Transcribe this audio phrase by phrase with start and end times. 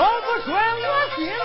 [0.00, 1.36] 都不顺我心啊！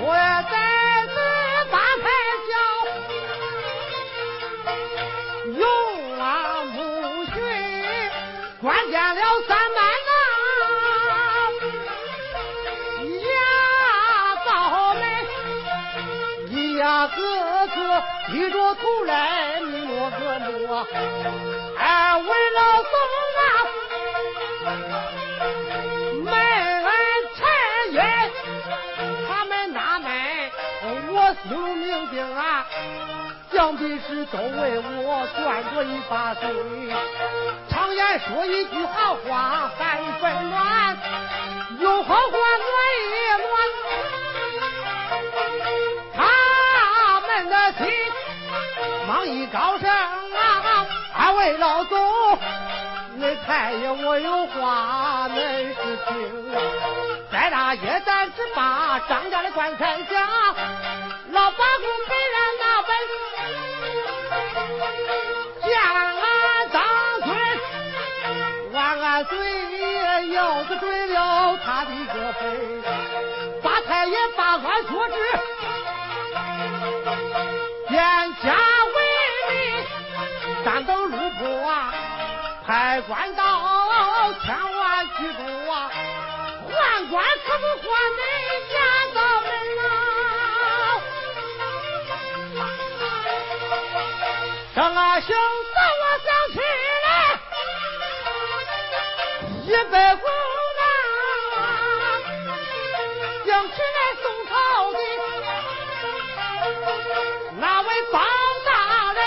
[0.00, 0.06] 我
[0.48, 0.54] 在
[1.12, 1.14] 此
[1.72, 2.06] 发开
[2.48, 2.50] 叫，
[5.58, 5.60] 勇
[6.18, 6.22] 往
[6.70, 6.76] 不
[7.32, 7.34] 逊，
[8.62, 9.78] 关键了三班
[17.18, 20.50] 哥哥低着头来，我个目，
[21.76, 21.82] 哎，
[22.16, 22.58] 为了
[22.90, 22.92] 送
[23.38, 23.42] 啊，
[26.24, 26.86] 买俺
[27.34, 27.40] 柴
[27.90, 27.98] 烟，
[29.26, 30.08] 他们哪买？
[31.10, 32.64] 我心有明镜啊，
[33.52, 36.40] 想必是都为我断过一把水。
[37.68, 40.96] 常言说一句好话三分暖，
[41.80, 42.38] 有好话
[49.18, 52.38] 忙一高声啊，俺为老总，
[53.16, 55.74] 那太爷我有话恁是
[56.06, 56.52] 听。
[57.32, 60.28] 在那夜咱只把张家的棺材下，
[61.32, 62.94] 老八公给俺那本，
[65.64, 66.14] 见俺
[66.70, 66.80] 当
[67.22, 67.36] 尊，
[68.72, 72.82] 万俺嘴要是准了他的个坟，
[73.64, 75.14] 八太爷把俺所知，
[82.68, 83.42] 派官到
[84.44, 85.90] 千万记住啊。
[86.68, 88.20] 宦官可不换恁
[88.68, 88.76] 家
[89.14, 89.48] 道门
[89.80, 89.90] 啊！
[94.76, 96.56] 张阿兄，让我想起
[97.06, 97.08] 来
[99.64, 100.22] 一百股
[100.78, 100.82] 呐，
[103.46, 104.52] 想起来宋朝
[104.92, 104.98] 的
[107.58, 108.20] 那位包
[108.66, 108.70] 大
[109.14, 109.18] 人，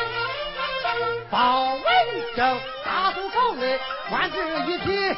[1.31, 1.35] 包
[1.73, 1.81] 文
[2.35, 2.39] 正，
[3.11, 3.77] 大宋朝内
[4.09, 5.17] 官职一品，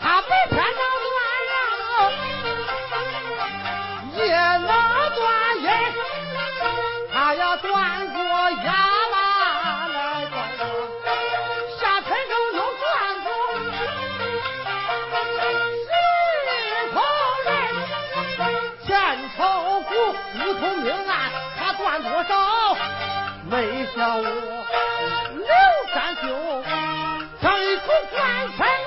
[0.00, 0.82] 他每天能。
[4.14, 5.26] 也能断
[5.60, 5.68] 音，
[7.12, 8.18] 他要断过
[8.50, 8.72] 哑
[9.12, 9.16] 巴
[9.88, 10.34] 来断
[11.78, 12.84] 下沉中又断
[13.24, 13.28] 过
[15.84, 15.90] 石
[16.94, 16.96] 头
[17.44, 17.50] 人，
[18.86, 18.90] 前
[19.36, 19.40] 朝
[19.80, 19.90] 古
[20.38, 21.12] 不通命案，
[21.58, 22.30] 他断多少？
[23.50, 23.54] 没
[23.94, 24.24] 想我
[25.94, 26.62] 三兄
[27.42, 28.81] 像一口棺材。